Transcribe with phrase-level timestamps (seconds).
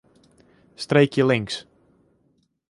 [0.75, 1.55] Streekje links.